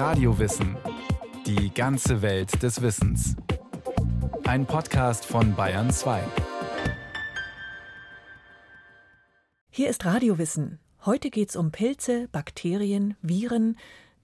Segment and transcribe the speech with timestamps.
[0.00, 0.78] Radiowissen.
[1.44, 3.36] Die ganze Welt des Wissens.
[4.44, 6.22] Ein Podcast von Bayern 2.
[9.68, 10.78] Hier ist Radiowissen.
[11.04, 13.76] Heute geht es um Pilze, Bakterien, Viren.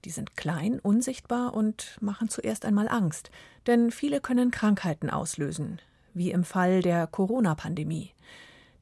[0.03, 3.29] Die sind klein, unsichtbar und machen zuerst einmal Angst,
[3.67, 5.79] denn viele können Krankheiten auslösen,
[6.15, 8.15] wie im Fall der Corona-Pandemie.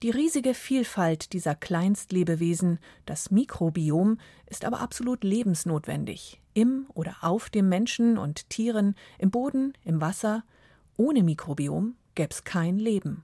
[0.05, 2.77] Die riesige Vielfalt dieser Kleinstlebewesen,
[3.07, 6.39] das Mikrobiom, ist aber absolut lebensnotwendig.
[6.53, 10.43] Im oder auf dem Menschen und Tieren, im Boden, im Wasser.
[10.95, 13.23] Ohne Mikrobiom gäbe es kein Leben.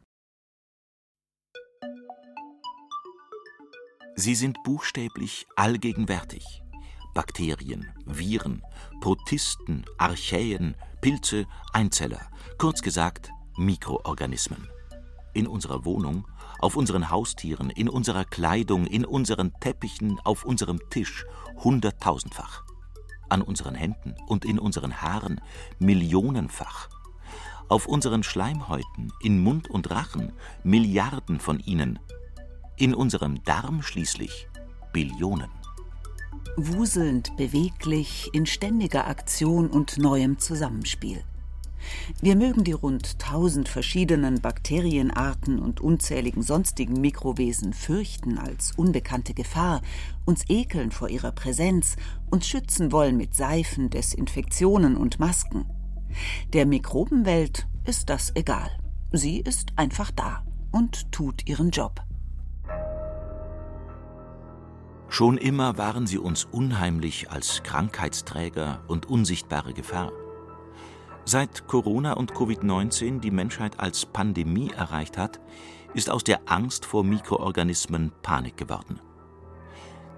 [4.16, 6.64] Sie sind buchstäblich allgegenwärtig.
[7.14, 8.64] Bakterien, Viren,
[9.02, 14.68] Protisten, Archäen, Pilze, Einzeller, kurz gesagt Mikroorganismen.
[15.34, 16.28] In unserer Wohnung
[16.60, 21.26] auf unseren Haustieren, in unserer Kleidung, in unseren Teppichen, auf unserem Tisch
[21.64, 22.64] hunderttausendfach.
[23.30, 25.42] An unseren Händen und in unseren Haaren
[25.80, 26.90] millionenfach.
[27.70, 30.34] Auf unseren Schleimhäuten, in Mund und Rachen
[30.64, 32.00] Milliarden von ihnen.
[32.78, 34.50] In unserem Darm schließlich
[34.92, 35.50] Billionen.
[36.58, 41.24] Wuselnd, beweglich, in ständiger Aktion und neuem Zusammenspiel.
[42.22, 49.82] Wir mögen die rund tausend verschiedenen Bakterienarten und unzähligen sonstigen Mikrowesen fürchten als unbekannte Gefahr,
[50.26, 51.96] uns ekeln vor ihrer Präsenz,
[52.30, 55.66] uns schützen wollen mit Seifen, Desinfektionen und Masken.
[56.54, 58.70] Der Mikrobenwelt ist das egal.
[59.12, 62.02] Sie ist einfach da und tut ihren Job.
[65.10, 70.14] Schon immer waren sie uns unheimlich als Krankheitsträger und unsichtbare Gefahr.
[71.26, 75.40] Seit Corona und Covid-19 die Menschheit als Pandemie erreicht hat,
[75.94, 79.00] ist aus der Angst vor Mikroorganismen Panik geworden.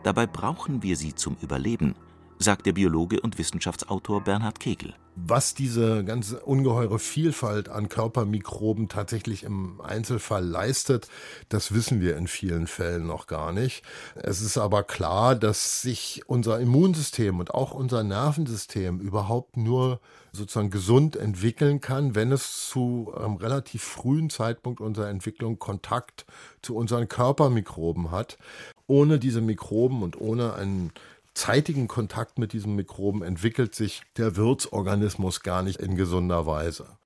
[0.03, 1.95] Dabei brauchen wir sie zum Überleben,
[2.39, 4.95] sagt der Biologe und Wissenschaftsautor Bernhard Kegel.
[5.15, 11.07] Was diese ganze ungeheure Vielfalt an Körpermikroben tatsächlich im Einzelfall leistet,
[11.49, 13.83] das wissen wir in vielen Fällen noch gar nicht.
[14.15, 19.99] Es ist aber klar, dass sich unser Immunsystem und auch unser Nervensystem überhaupt nur
[20.31, 26.25] sozusagen gesund entwickeln kann, wenn es zu einem relativ frühen Zeitpunkt unserer Entwicklung Kontakt
[26.63, 28.39] zu unseren Körpermikroben hat.
[28.87, 30.91] Ohne diese Mikroben und ohne einen
[31.33, 36.97] zeitigen Kontakt mit diesem Mikroben entwickelt sich der Wirtsorganismus gar nicht in gesunder Weise.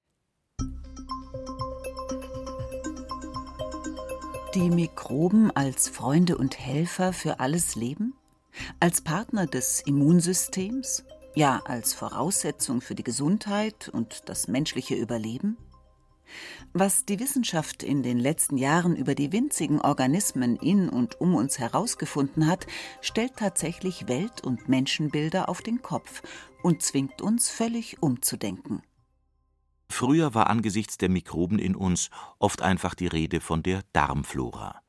[4.54, 8.14] Die Mikroben als Freunde und Helfer für alles Leben?
[8.80, 11.04] Als Partner des Immunsystems?
[11.36, 15.58] Ja, als Voraussetzung für die Gesundheit und das menschliche Überleben?
[16.74, 21.60] Was die Wissenschaft in den letzten Jahren über die winzigen Organismen in und um uns
[21.60, 22.68] herausgefunden hat,
[23.02, 26.22] stellt tatsächlich Welt- und Menschenbilder auf den Kopf
[26.64, 28.82] und zwingt uns völlig umzudenken.
[29.90, 34.82] Früher war angesichts der Mikroben in uns oft einfach die Rede von der Darmflora.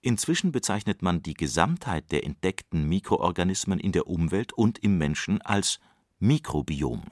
[0.00, 5.80] Inzwischen bezeichnet man die Gesamtheit der entdeckten Mikroorganismen in der Umwelt und im Menschen als
[6.18, 7.04] Mikrobiom.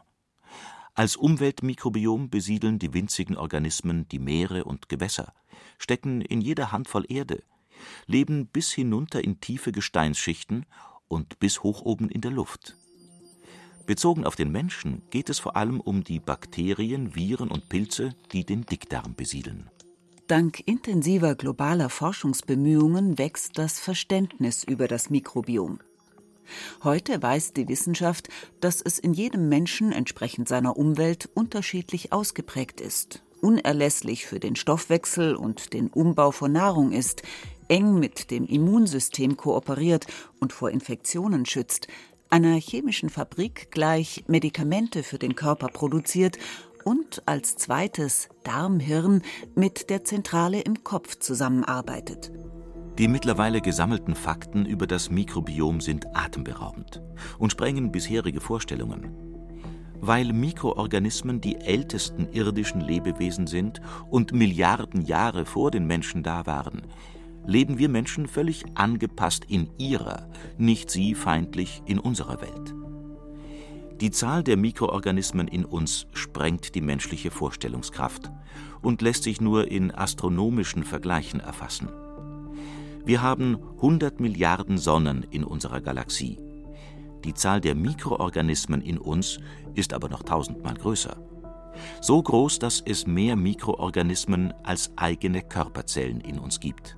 [0.96, 5.34] Als Umweltmikrobiom besiedeln die winzigen Organismen die Meere und Gewässer,
[5.76, 7.42] stecken in jeder Handvoll Erde,
[8.06, 10.66] leben bis hinunter in tiefe Gesteinsschichten
[11.08, 12.76] und bis hoch oben in der Luft.
[13.86, 18.44] Bezogen auf den Menschen geht es vor allem um die Bakterien, Viren und Pilze, die
[18.44, 19.68] den Dickdarm besiedeln.
[20.28, 25.80] Dank intensiver globaler Forschungsbemühungen wächst das Verständnis über das Mikrobiom.
[26.82, 28.28] Heute weiß die Wissenschaft,
[28.60, 35.34] dass es in jedem Menschen entsprechend seiner Umwelt unterschiedlich ausgeprägt ist, unerlässlich für den Stoffwechsel
[35.34, 37.22] und den Umbau von Nahrung ist,
[37.68, 40.06] eng mit dem Immunsystem kooperiert
[40.40, 41.88] und vor Infektionen schützt,
[42.30, 46.38] einer chemischen Fabrik gleich Medikamente für den Körper produziert
[46.84, 49.22] und als zweites Darmhirn
[49.54, 52.30] mit der Zentrale im Kopf zusammenarbeitet.
[52.98, 57.02] Die mittlerweile gesammelten Fakten über das Mikrobiom sind atemberaubend
[57.38, 59.16] und sprengen bisherige Vorstellungen.
[60.00, 63.80] Weil Mikroorganismen die ältesten irdischen Lebewesen sind
[64.10, 66.82] und Milliarden Jahre vor den Menschen da waren,
[67.46, 72.74] leben wir Menschen völlig angepasst in ihrer, nicht sie feindlich in unserer Welt.
[74.00, 78.30] Die Zahl der Mikroorganismen in uns sprengt die menschliche Vorstellungskraft
[78.82, 81.88] und lässt sich nur in astronomischen Vergleichen erfassen.
[83.06, 86.38] Wir haben 100 Milliarden Sonnen in unserer Galaxie.
[87.22, 89.38] Die Zahl der Mikroorganismen in uns
[89.74, 91.16] ist aber noch tausendmal größer.
[92.00, 96.96] So groß, dass es mehr Mikroorganismen als eigene Körperzellen in uns gibt,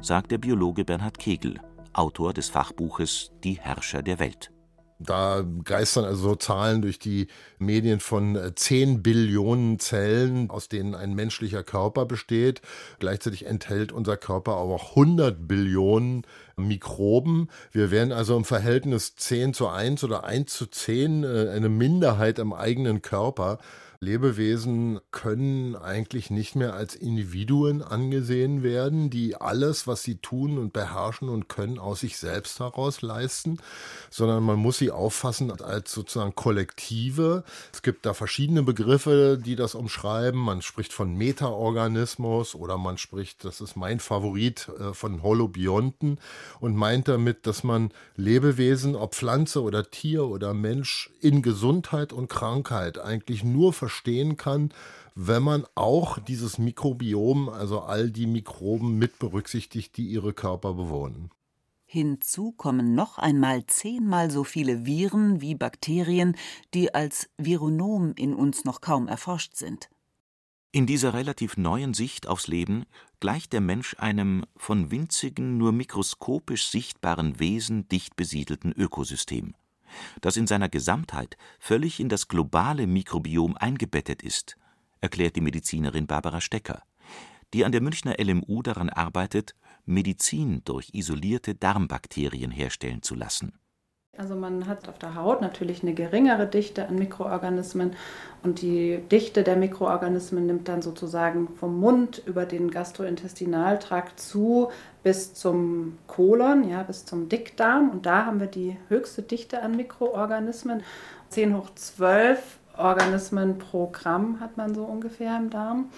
[0.00, 1.58] sagt der Biologe Bernhard Kegel,
[1.92, 4.52] Autor des Fachbuches Die Herrscher der Welt.
[4.98, 7.28] Da geistern also Zahlen durch die
[7.58, 12.62] Medien von 10 äh, Billionen Zellen, aus denen ein menschlicher Körper besteht.
[12.98, 17.48] Gleichzeitig enthält unser Körper aber auch 100 Billionen Mikroben.
[17.70, 22.40] Wir wären also im Verhältnis 10 zu 1 oder 1 zu 10 äh, eine Minderheit
[22.40, 23.58] im eigenen Körper.
[24.00, 30.72] Lebewesen können eigentlich nicht mehr als Individuen angesehen werden, die alles, was sie tun und
[30.72, 33.58] beherrschen und können, aus sich selbst heraus leisten,
[34.08, 37.42] sondern man muss sie auffassen als sozusagen Kollektive.
[37.72, 40.38] Es gibt da verschiedene Begriffe, die das umschreiben.
[40.40, 46.20] Man spricht von Metaorganismus oder man spricht, das ist mein Favorit, äh, von Holobionten
[46.60, 52.28] und meint damit, dass man Lebewesen, ob Pflanze oder Tier oder Mensch, in Gesundheit und
[52.28, 54.70] Krankheit eigentlich nur verstehen kann,
[55.14, 61.30] wenn man auch dieses Mikrobiom, also all die Mikroben mit berücksichtigt, die ihre Körper bewohnen.
[61.86, 66.36] Hinzu kommen noch einmal zehnmal so viele Viren wie Bakterien,
[66.74, 69.88] die als Vironom in uns noch kaum erforscht sind.
[70.70, 72.84] In dieser relativ neuen Sicht aufs Leben
[73.20, 79.54] gleicht der Mensch einem von winzigen, nur mikroskopisch sichtbaren Wesen dicht besiedelten Ökosystem
[80.20, 84.56] das in seiner Gesamtheit völlig in das globale Mikrobiom eingebettet ist,
[85.00, 86.82] erklärt die Medizinerin Barbara Stecker,
[87.54, 89.54] die an der Münchner LMU daran arbeitet,
[89.84, 93.58] Medizin durch isolierte Darmbakterien herstellen zu lassen
[94.18, 97.92] also man hat auf der Haut natürlich eine geringere Dichte an Mikroorganismen
[98.42, 104.70] und die Dichte der Mikroorganismen nimmt dann sozusagen vom Mund über den Gastrointestinaltrakt zu
[105.02, 109.76] bis zum Kolon, ja, bis zum Dickdarm und da haben wir die höchste Dichte an
[109.76, 110.82] Mikroorganismen.
[111.30, 115.90] 10 hoch 12 Organismen pro Gramm hat man so ungefähr im Darm.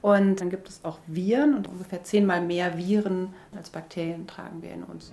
[0.00, 4.72] Und dann gibt es auch Viren und ungefähr zehnmal mehr Viren als Bakterien tragen wir
[4.72, 5.12] in uns.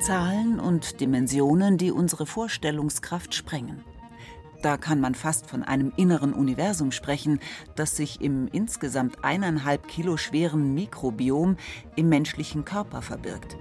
[0.00, 3.82] Zahlen und Dimensionen, die unsere Vorstellungskraft sprengen.
[4.62, 7.40] Da kann man fast von einem inneren Universum sprechen,
[7.76, 11.56] das sich im insgesamt eineinhalb Kilo schweren Mikrobiom
[11.96, 13.56] im menschlichen Körper verbirgt.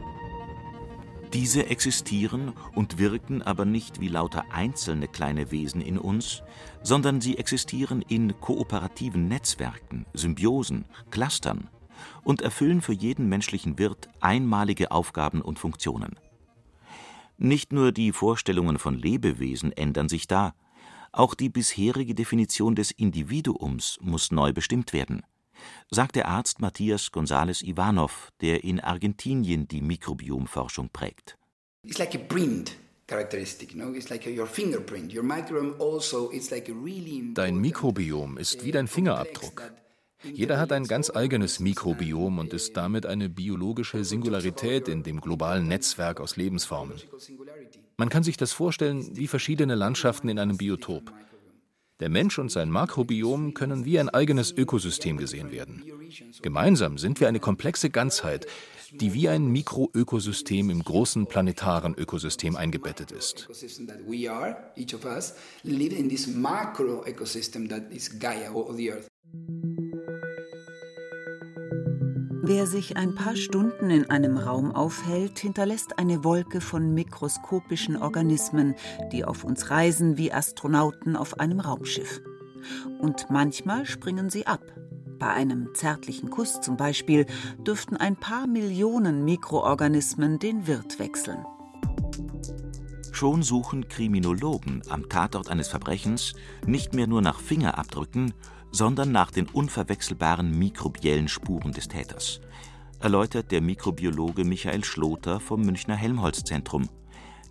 [1.34, 6.44] Diese existieren und wirken aber nicht wie lauter einzelne kleine Wesen in uns,
[6.84, 11.70] sondern sie existieren in kooperativen Netzwerken, Symbiosen, Clustern
[12.24, 16.18] und erfüllen für jeden menschlichen Wirt einmalige Aufgaben und Funktionen.
[17.38, 20.54] Nicht nur die Vorstellungen von Lebewesen ändern sich da,
[21.12, 25.24] auch die bisherige Definition des Individuums muss neu bestimmt werden,
[25.90, 31.38] sagt der Arzt Matthias González Ivanov, der in Argentinien die Mikrobiomforschung prägt.
[31.84, 32.04] Also
[37.34, 39.72] dein Mikrobiom ist wie dein Fingerabdruck.
[40.24, 45.68] Jeder hat ein ganz eigenes Mikrobiom und ist damit eine biologische Singularität in dem globalen
[45.68, 46.98] Netzwerk aus Lebensformen.
[47.98, 51.14] Man kann sich das vorstellen wie verschiedene Landschaften in einem Biotop.
[52.02, 55.82] Der Mensch und sein Makrobiom können wie ein eigenes Ökosystem gesehen werden.
[56.42, 58.48] Gemeinsam sind wir eine komplexe Ganzheit,
[58.92, 63.48] die wie ein Mikroökosystem im großen planetaren Ökosystem eingebettet ist.
[72.48, 78.76] Wer sich ein paar Stunden in einem Raum aufhält, hinterlässt eine Wolke von mikroskopischen Organismen,
[79.12, 82.22] die auf uns reisen wie Astronauten auf einem Raumschiff.
[83.00, 84.62] Und manchmal springen sie ab.
[85.18, 87.26] Bei einem zärtlichen Kuss zum Beispiel
[87.66, 91.44] dürften ein paar Millionen Mikroorganismen den Wirt wechseln.
[93.12, 96.36] Schon suchen Kriminologen am Tatort eines Verbrechens
[96.68, 98.36] nicht mehr nur nach Fingerabdrücken,
[98.72, 102.42] sondern nach den unverwechselbaren mikrobiellen Spuren des Täters,
[103.00, 106.90] erläutert der Mikrobiologe Michael Schloter vom Münchner Helmholtz-Zentrum,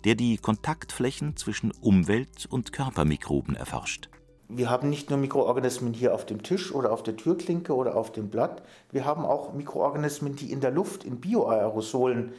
[0.03, 4.09] der die Kontaktflächen zwischen Umwelt- und Körpermikroben erforscht.
[4.47, 8.11] Wir haben nicht nur Mikroorganismen hier auf dem Tisch oder auf der Türklinke oder auf
[8.11, 12.33] dem Blatt, wir haben auch Mikroorganismen, die in der Luft, in Bioaerosolen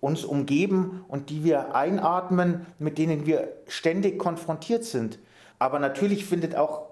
[0.00, 5.20] uns umgeben und die wir einatmen, mit denen wir ständig konfrontiert sind.
[5.60, 6.91] Aber natürlich findet auch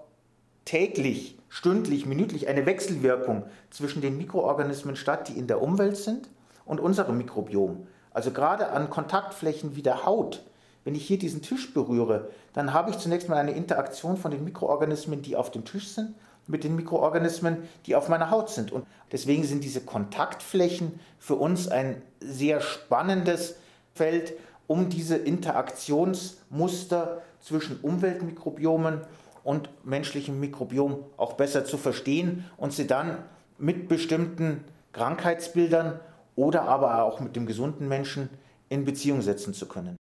[0.65, 6.29] täglich, stündlich, minütlich eine Wechselwirkung zwischen den Mikroorganismen statt, die in der Umwelt sind,
[6.65, 7.87] und unserem Mikrobiom.
[8.11, 10.43] Also gerade an Kontaktflächen wie der Haut,
[10.83, 14.43] wenn ich hier diesen Tisch berühre, dann habe ich zunächst mal eine Interaktion von den
[14.43, 16.15] Mikroorganismen, die auf dem Tisch sind,
[16.47, 18.71] mit den Mikroorganismen, die auf meiner Haut sind.
[18.71, 23.55] Und deswegen sind diese Kontaktflächen für uns ein sehr spannendes
[23.93, 24.33] Feld,
[24.67, 29.01] um diese Interaktionsmuster zwischen Umweltmikrobiomen
[29.43, 33.23] und menschlichem Mikrobiom auch besser zu verstehen und sie dann
[33.57, 35.99] mit bestimmten Krankheitsbildern
[36.35, 38.29] oder aber auch mit dem gesunden Menschen
[38.69, 39.97] in Beziehung setzen zu können.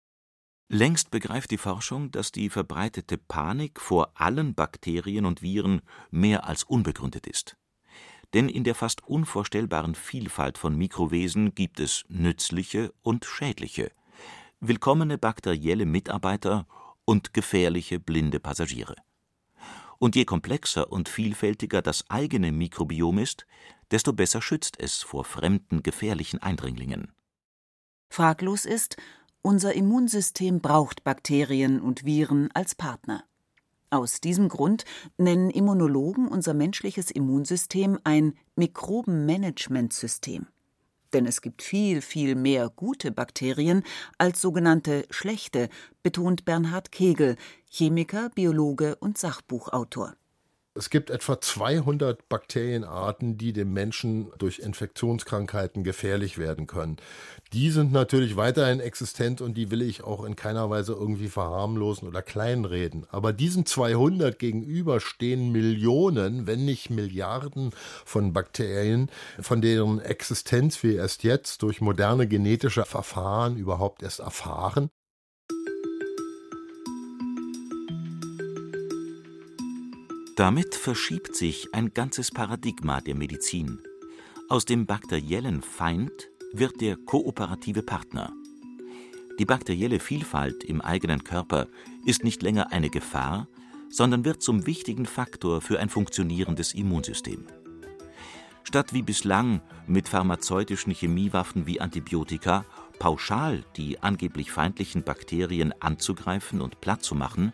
[0.71, 5.81] Längst begreift die Forschung, dass die verbreitete Panik vor allen Bakterien und Viren
[6.11, 7.57] mehr als unbegründet ist.
[8.35, 13.91] Denn in der fast unvorstellbaren Vielfalt von Mikrowesen gibt es nützliche und schädliche,
[14.59, 16.67] willkommene bakterielle Mitarbeiter
[17.03, 18.95] und gefährliche blinde Passagiere.
[19.99, 23.45] Und je komplexer und vielfältiger das eigene Mikrobiom ist,
[23.91, 27.11] desto besser schützt es vor fremden gefährlichen Eindringlingen.
[28.09, 28.97] Fraglos ist,
[29.41, 33.23] unser Immunsystem braucht Bakterien und Viren als Partner.
[33.91, 34.85] Aus diesem Grund
[35.17, 40.47] nennen Immunologen unser menschliches Immunsystem ein Mikrobenmanagementsystem.
[41.13, 43.83] Denn es gibt viel, viel mehr gute Bakterien
[44.17, 45.69] als sogenannte schlechte,
[46.03, 47.35] betont Bernhard Kegel,
[47.69, 50.15] Chemiker, Biologe und Sachbuchautor.
[50.75, 56.97] Es gibt etwa 200 Bakterienarten, die dem Menschen durch Infektionskrankheiten gefährlich werden können.
[57.53, 62.07] Die sind natürlich weiterhin existent und die will ich auch in keiner Weise irgendwie verharmlosen
[62.07, 63.07] oder kleinreden.
[63.09, 67.71] Aber diesen 200 gegenüber stehen Millionen, wenn nicht Milliarden
[68.05, 69.09] von Bakterien,
[69.39, 74.91] von deren Existenz wir erst jetzt durch moderne genetische Verfahren überhaupt erst erfahren.
[80.39, 83.81] Damit verschiebt sich ein ganzes Paradigma der Medizin.
[84.47, 88.31] Aus dem bakteriellen Feind wird der kooperative Partner.
[89.37, 91.67] Die bakterielle Vielfalt im eigenen Körper
[92.05, 93.49] ist nicht länger eine Gefahr,
[93.89, 97.45] sondern wird zum wichtigen Faktor für ein funktionierendes Immunsystem.
[98.63, 102.63] Statt wie bislang mit pharmazeutischen Chemiewaffen wie Antibiotika
[102.97, 107.51] pauschal die angeblich feindlichen Bakterien anzugreifen und platt zu machen,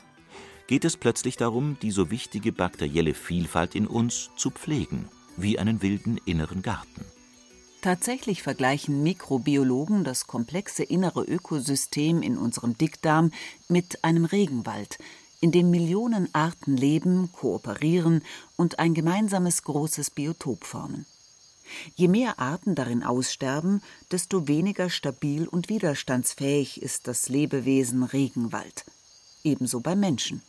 [0.68, 5.08] geht es plötzlich darum, die so wichtige bakterielle Vielfalt in uns zu pflegen,
[5.38, 7.06] wie einen wilden inneren Garten.
[7.82, 13.32] Tatsächlich vergleichen Mikrobiologen das komplexe innere Ökosystem in unserem Dickdarm
[13.68, 14.98] mit einem Regenwald,
[15.40, 18.24] in dem Millionen Arten leben, kooperieren
[18.56, 21.06] und ein gemeinsames großes Biotop formen.
[21.96, 28.86] Je mehr Arten darin aussterben, desto weniger stabil und widerstandsfähig ist das Lebewesen Regenwald.
[29.44, 30.42] Ebenso bei Menschen.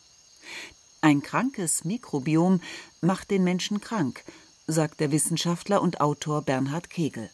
[1.01, 2.61] Ein krankes Mikrobiom
[3.01, 4.25] macht den Menschen krank,
[4.67, 7.31] sagt der Wissenschaftler und Autor Bernhard Kegel.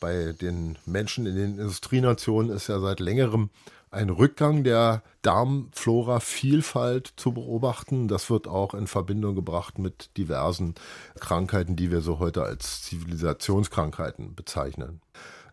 [0.00, 3.50] Bei den Menschen in den Industrienationen ist ja seit längerem
[3.90, 8.06] ein Rückgang der Darmflora-Vielfalt zu beobachten.
[8.06, 10.74] Das wird auch in Verbindung gebracht mit diversen
[11.18, 15.00] Krankheiten, die wir so heute als Zivilisationskrankheiten bezeichnen.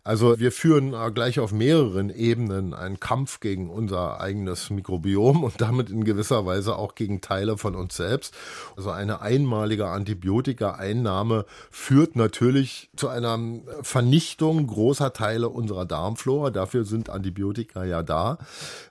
[0.06, 5.60] Also wir führen äh, gleich auf mehreren Ebenen einen Kampf gegen unser eigenes Mikrobiom und
[5.60, 8.32] damit in gewisser Weise auch gegen Teile von uns selbst.
[8.76, 13.36] Also eine einmalige Antibiotika-Einnahme führt natürlich zu einer
[13.82, 16.50] Vernichtung großer Teile unserer Darmflora.
[16.50, 18.38] Dafür sind Antibiotika ja da.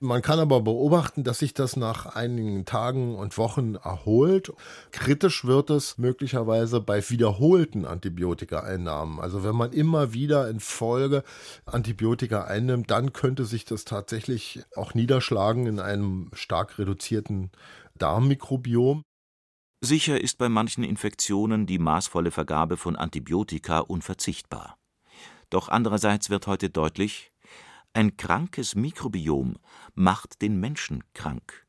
[0.01, 4.51] Man kann aber beobachten, dass sich das nach einigen Tagen und Wochen erholt.
[4.91, 9.21] Kritisch wird es möglicherweise bei wiederholten Antibiotika-Einnahmen.
[9.21, 11.23] Also wenn man immer wieder in Folge Folge
[11.67, 17.51] Antibiotika einnimmt, dann könnte sich das tatsächlich auch niederschlagen in einem stark reduzierten
[17.95, 19.03] Darmmikrobiom.
[19.81, 24.79] Sicher ist bei manchen Infektionen die maßvolle Vergabe von Antibiotika unverzichtbar.
[25.51, 27.31] Doch andererseits wird heute deutlich,
[27.93, 29.57] ein krankes Mikrobiom
[29.93, 31.67] macht den Menschen krank.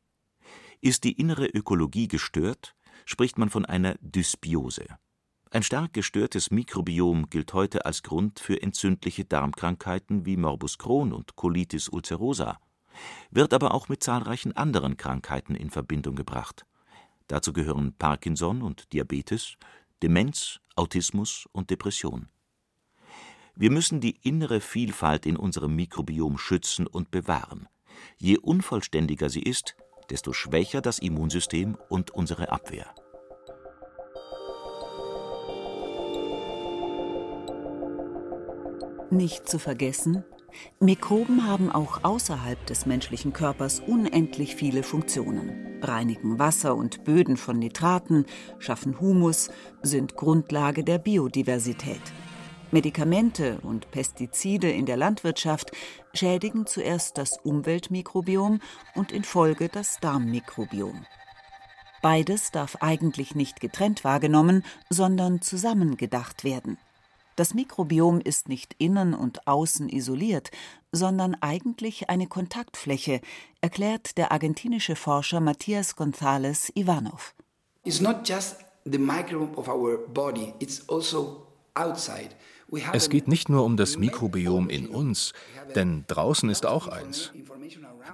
[0.80, 2.74] Ist die innere Ökologie gestört,
[3.04, 4.86] spricht man von einer Dysbiose.
[5.56, 11.34] Ein stark gestörtes Mikrobiom gilt heute als Grund für entzündliche Darmkrankheiten wie Morbus Crohn und
[11.34, 12.60] Colitis ulcerosa,
[13.30, 16.66] wird aber auch mit zahlreichen anderen Krankheiten in Verbindung gebracht.
[17.26, 19.56] Dazu gehören Parkinson und Diabetes,
[20.02, 22.28] Demenz, Autismus und Depression.
[23.54, 27.66] Wir müssen die innere Vielfalt in unserem Mikrobiom schützen und bewahren.
[28.18, 29.74] Je unvollständiger sie ist,
[30.10, 32.94] desto schwächer das Immunsystem und unsere Abwehr.
[39.10, 40.24] Nicht zu vergessen,
[40.80, 47.58] Mikroben haben auch außerhalb des menschlichen Körpers unendlich viele Funktionen, reinigen Wasser und Böden von
[47.58, 48.26] Nitraten,
[48.58, 49.50] schaffen Humus,
[49.82, 52.00] sind Grundlage der Biodiversität.
[52.72, 55.70] Medikamente und Pestizide in der Landwirtschaft
[56.12, 58.60] schädigen zuerst das Umweltmikrobiom
[58.96, 61.06] und in Folge das Darmmikrobiom.
[62.02, 66.76] Beides darf eigentlich nicht getrennt wahrgenommen, sondern zusammengedacht werden.
[67.36, 70.50] Das Mikrobiom ist nicht innen und außen isoliert,
[70.90, 73.20] sondern eigentlich eine Kontaktfläche,
[73.60, 77.34] erklärt der argentinische Forscher Matthias González Ivanov.
[77.84, 82.30] It's not just the microbiome of our body, it's also outside.
[82.92, 85.32] Es geht nicht nur um das Mikrobiom in uns,
[85.76, 87.30] denn draußen ist auch eins.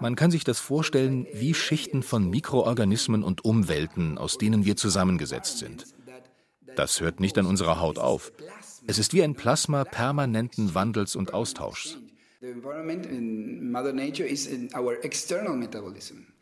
[0.00, 5.59] Man kann sich das vorstellen wie Schichten von Mikroorganismen und Umwelten, aus denen wir zusammengesetzt
[5.59, 5.87] sind.
[6.76, 8.33] Das hört nicht an unserer Haut auf.
[8.87, 11.99] Es ist wie ein Plasma permanenten Wandels und Austauschs.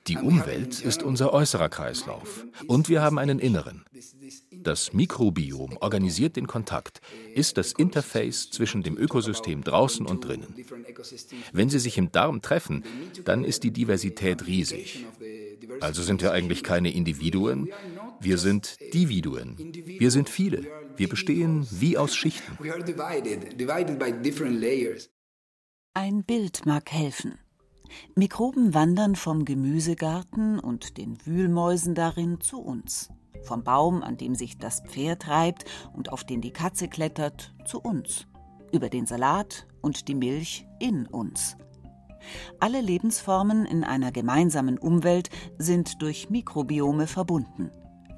[0.09, 3.85] Die Umwelt ist unser äußerer Kreislauf und wir haben einen inneren.
[4.51, 7.03] Das Mikrobiom organisiert den Kontakt,
[7.35, 10.55] ist das Interface zwischen dem Ökosystem draußen und drinnen.
[11.53, 12.83] Wenn sie sich im Darm treffen,
[13.27, 15.05] dann ist die Diversität riesig.
[15.81, 17.69] Also sind wir eigentlich keine Individuen,
[18.21, 19.57] wir sind Dividuen.
[19.59, 20.67] Wir sind viele.
[20.97, 22.59] Wir bestehen wie aus Schichten.
[25.95, 27.39] Ein Bild mag helfen.
[28.15, 33.09] Mikroben wandern vom Gemüsegarten und den Wühlmäusen darin zu uns.
[33.43, 37.81] Vom Baum, an dem sich das Pferd reibt und auf den die Katze klettert, zu
[37.81, 38.27] uns.
[38.71, 41.57] Über den Salat und die Milch in uns.
[42.59, 47.71] Alle Lebensformen in einer gemeinsamen Umwelt sind durch Mikrobiome verbunden,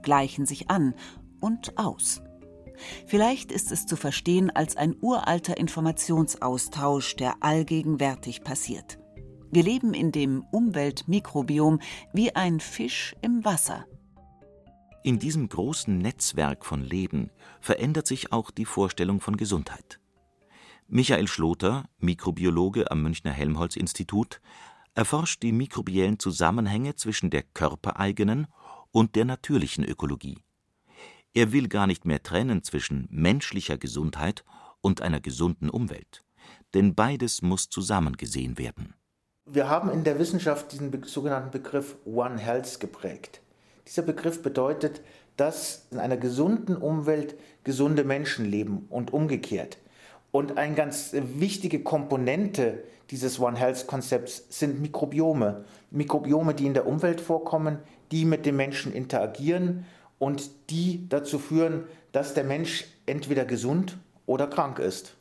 [0.03, 0.95] gleichen sich an
[1.41, 2.23] und aus.
[3.07, 8.99] Vielleicht ist es zu verstehen als ein uralter Informationsaustausch, der allgegenwärtig passiert.
[9.51, 11.81] Wir leben in dem Umweltmikrobiom
[12.13, 13.85] wie ein Fisch im Wasser.
[15.05, 17.31] In diesem großen Netzwerk von Leben
[17.61, 20.01] verändert sich auch die Vorstellung von Gesundheit.
[20.89, 24.41] Michael Schloter, Mikrobiologe am Münchner Helmholtz-Institut,
[24.95, 28.47] erforscht die mikrobiellen Zusammenhänge zwischen der körpereigenen
[28.93, 30.39] und der natürlichen Ökologie.
[31.35, 34.45] Er will gar nicht mehr trennen zwischen menschlicher Gesundheit
[34.81, 36.23] und einer gesunden Umwelt,
[36.75, 38.95] denn beides muss zusammen gesehen werden.
[39.47, 43.41] Wir haben in der Wissenschaft diesen sogenannten Begriff One Health geprägt.
[43.89, 45.01] Dieser Begriff bedeutet,
[45.37, 47.35] dass in einer gesunden Umwelt
[47.65, 49.79] gesunde Menschen leben und umgekehrt.
[50.31, 55.65] Und eine ganz wichtige Komponente dieses One Health Konzepts sind Mikrobiome.
[55.91, 57.79] Mikrobiome, die in der Umwelt vorkommen,
[58.13, 59.85] die mit dem Menschen interagieren
[60.19, 65.15] und die dazu führen, dass der Mensch entweder gesund oder krank ist.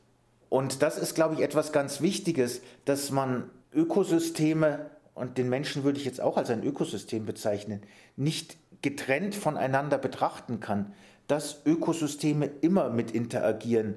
[0.49, 5.97] Und das ist, glaube ich, etwas ganz Wichtiges, dass man Ökosysteme, und den Menschen würde
[5.97, 7.81] ich jetzt auch als ein Ökosystem bezeichnen,
[8.17, 10.93] nicht getrennt voneinander betrachten kann,
[11.27, 13.95] dass Ökosysteme immer mit interagieren.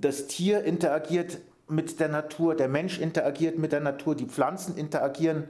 [0.00, 5.44] Das Tier interagiert mit der Natur, der Mensch interagiert mit der Natur, die Pflanzen interagieren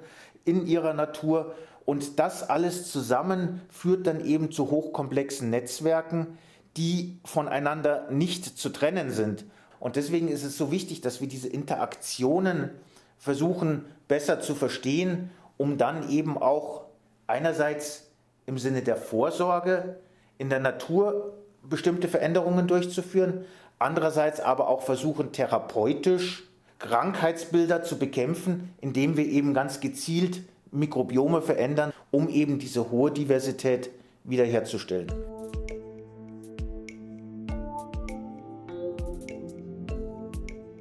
[0.45, 6.39] in ihrer Natur und das alles zusammen führt dann eben zu hochkomplexen Netzwerken,
[6.77, 9.45] die voneinander nicht zu trennen sind.
[9.81, 12.71] Und deswegen ist es so wichtig, dass wir diese Interaktionen
[13.19, 16.87] versuchen besser zu verstehen, um dann eben auch
[17.27, 18.11] einerseits
[18.47, 19.97] im Sinne der Vorsorge
[20.39, 23.45] in der Natur bestimmte Veränderungen durchzuführen,
[23.79, 26.45] andererseits aber auch versuchen therapeutisch
[26.79, 30.43] Krankheitsbilder zu bekämpfen, indem wir eben ganz gezielt
[30.75, 33.91] Mikrobiome verändern, um eben diese hohe Diversität
[34.25, 35.13] wiederherzustellen.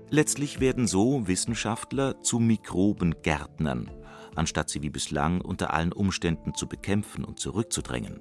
[0.10, 3.90] Letztlich werden so Wissenschaftler zu Mikrobengärtnern,
[4.36, 8.20] anstatt sie wie bislang unter allen Umständen zu bekämpfen und zurückzudrängen.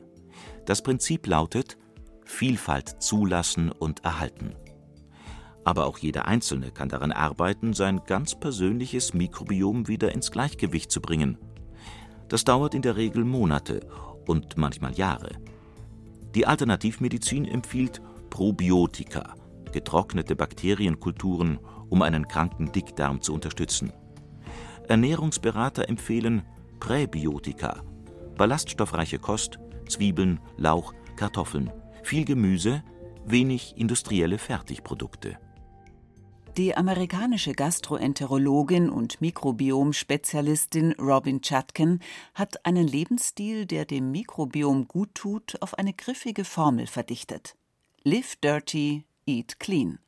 [0.64, 1.76] Das Prinzip lautet
[2.24, 4.54] Vielfalt zulassen und erhalten.
[5.64, 11.00] Aber auch jeder Einzelne kann daran arbeiten, sein ganz persönliches Mikrobiom wieder ins Gleichgewicht zu
[11.02, 11.36] bringen
[12.32, 13.80] das dauert in der Regel Monate
[14.26, 15.32] und manchmal Jahre.
[16.34, 19.34] Die Alternativmedizin empfiehlt Probiotika,
[19.70, 21.58] getrocknete Bakterienkulturen,
[21.90, 23.92] um einen kranken Dickdarm zu unterstützen.
[24.88, 26.40] Ernährungsberater empfehlen
[26.80, 27.82] Präbiotika,
[28.38, 31.70] ballaststoffreiche Kost, Zwiebeln, Lauch, Kartoffeln,
[32.02, 32.82] viel Gemüse,
[33.26, 35.36] wenig industrielle Fertigprodukte.
[36.58, 42.00] Die amerikanische Gastroenterologin und Mikrobiom-Spezialistin Robin Chutkin
[42.34, 47.56] hat einen Lebensstil, der dem Mikrobiom gut tut, auf eine griffige Formel verdichtet.
[48.02, 49.98] Live dirty, eat clean.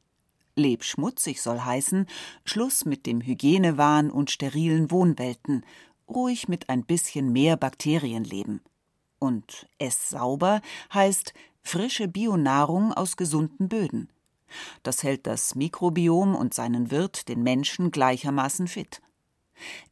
[0.55, 2.07] Leb schmutzig soll heißen,
[2.45, 5.65] Schluss mit dem Hygienewahn und sterilen Wohnwelten,
[6.07, 8.61] ruhig mit ein bisschen mehr Bakterien leben.
[9.19, 10.61] Und ess sauber
[10.93, 14.11] heißt frische Bionahrung aus gesunden Böden.
[14.83, 19.01] Das hält das Mikrobiom und seinen Wirt, den Menschen, gleichermaßen fit.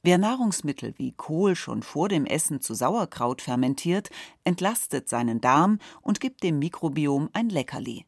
[0.03, 4.11] Wer Nahrungsmittel wie Kohl schon vor dem Essen zu Sauerkraut fermentiert,
[4.45, 8.05] entlastet seinen Darm und gibt dem Mikrobiom ein Leckerli.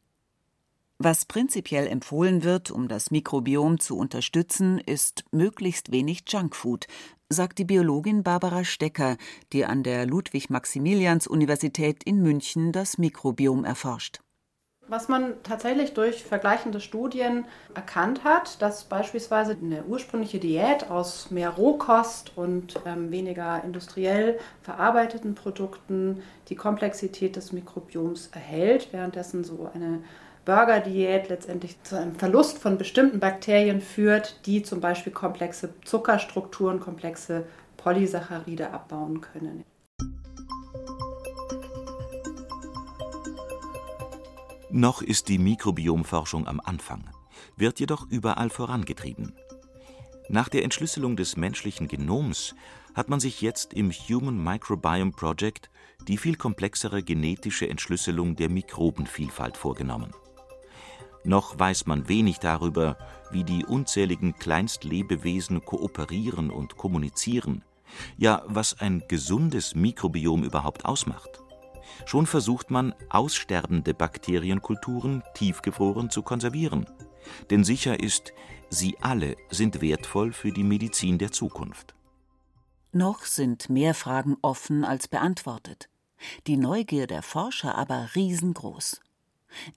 [0.97, 6.87] Was prinzipiell empfohlen wird, um das Mikrobiom zu unterstützen, ist möglichst wenig Junkfood,
[7.27, 9.17] sagt die Biologin Barbara Stecker,
[9.51, 14.21] die an der Ludwig-Maximilians-Universität in München das Mikrobiom erforscht.
[14.87, 21.49] Was man tatsächlich durch vergleichende Studien erkannt hat, dass beispielsweise eine ursprüngliche Diät aus mehr
[21.49, 30.03] Rohkost und ähm, weniger industriell verarbeiteten Produkten die Komplexität des Mikrobioms erhält, währenddessen so eine
[30.45, 37.45] Burger-Diät letztendlich zu einem Verlust von bestimmten Bakterien führt, die zum Beispiel komplexe Zuckerstrukturen, komplexe
[37.77, 39.63] Polysaccharide abbauen können.
[44.77, 47.09] Noch ist die Mikrobiomforschung am Anfang,
[47.55, 49.31] wird jedoch überall vorangetrieben.
[50.27, 52.55] Nach der Entschlüsselung des menschlichen Genoms
[52.93, 55.69] hat man sich jetzt im Human Microbiome Project
[56.09, 60.11] die viel komplexere genetische Entschlüsselung der Mikrobenvielfalt vorgenommen.
[61.23, 62.97] Noch weiß man wenig darüber,
[63.31, 67.63] wie die unzähligen Kleinstlebewesen kooperieren und kommunizieren,
[68.17, 71.44] ja was ein gesundes Mikrobiom überhaupt ausmacht.
[72.05, 76.85] Schon versucht man, aussterbende Bakterienkulturen tiefgefroren zu konservieren.
[77.49, 78.33] Denn sicher ist,
[78.69, 81.95] sie alle sind wertvoll für die Medizin der Zukunft.
[82.91, 85.89] Noch sind mehr Fragen offen als beantwortet.
[86.47, 89.01] Die Neugier der Forscher aber riesengroß.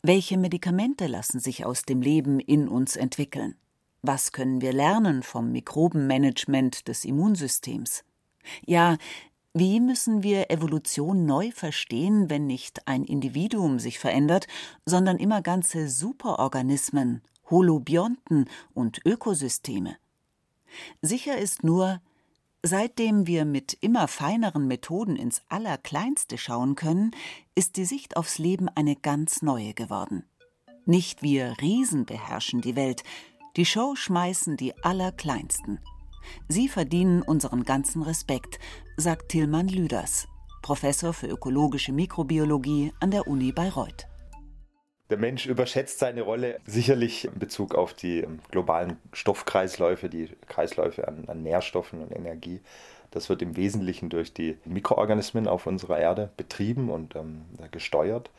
[0.02, 3.56] Welche Medikamente lassen sich aus dem Leben in uns entwickeln?
[4.02, 8.04] Was können wir lernen vom Mikrobenmanagement des Immunsystems?
[8.64, 8.96] Ja,
[9.58, 14.46] wie müssen wir Evolution neu verstehen, wenn nicht ein Individuum sich verändert,
[14.84, 19.96] sondern immer ganze Superorganismen, Holobionten und Ökosysteme?
[21.02, 22.00] Sicher ist nur,
[22.62, 27.12] seitdem wir mit immer feineren Methoden ins Allerkleinste schauen können,
[27.54, 30.24] ist die Sicht aufs Leben eine ganz neue geworden.
[30.84, 33.02] Nicht wir Riesen beherrschen die Welt,
[33.56, 35.80] die Show schmeißen die Allerkleinsten.
[36.48, 38.58] Sie verdienen unseren ganzen Respekt,
[38.96, 40.28] sagt Tilman Lüders,
[40.62, 44.06] Professor für ökologische Mikrobiologie an der Uni Bayreuth.
[45.10, 51.24] Der Mensch überschätzt seine Rolle sicherlich in Bezug auf die globalen Stoffkreisläufe, die Kreisläufe an,
[51.28, 52.60] an Nährstoffen und Energie.
[53.10, 58.30] Das wird im Wesentlichen durch die Mikroorganismen auf unserer Erde betrieben und ähm, gesteuert.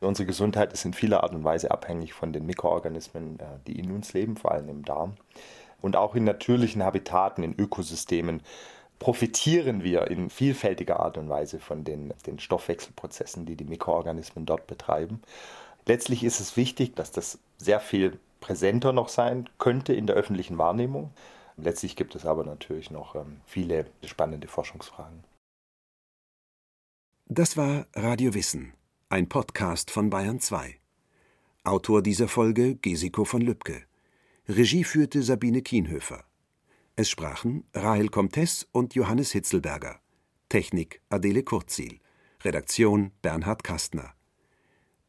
[0.00, 3.90] Unsere Gesundheit ist in vieler Art und Weise abhängig von den Mikroorganismen, äh, die in
[3.90, 5.14] uns leben, vor allem im Darm.
[5.82, 8.42] Und auch in natürlichen Habitaten, in Ökosystemen
[8.98, 14.68] profitieren wir in vielfältiger Art und Weise von den, den Stoffwechselprozessen, die die Mikroorganismen dort
[14.68, 15.20] betreiben.
[15.84, 20.56] Letztlich ist es wichtig, dass das sehr viel präsenter noch sein könnte in der öffentlichen
[20.56, 21.10] Wahrnehmung.
[21.56, 25.24] Letztlich gibt es aber natürlich noch ähm, viele spannende Forschungsfragen.
[27.26, 28.72] Das war Radio Wissen,
[29.08, 30.76] ein Podcast von Bayern 2.
[31.64, 33.82] Autor dieser Folge Gesiko von Lübcke.
[34.48, 36.24] Regie führte Sabine Kienhöfer.
[36.96, 40.00] Es sprachen Rahel Comtes und Johannes Hitzelberger.
[40.48, 42.00] Technik Adele Kurzil.
[42.42, 44.14] Redaktion Bernhard Kastner.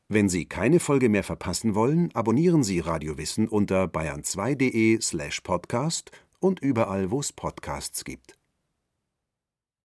[0.07, 6.59] Wenn Sie keine Folge mehr verpassen wollen, abonnieren Sie Radiowissen unter bayern2.de slash podcast und
[6.59, 8.37] überall, wo es Podcasts gibt.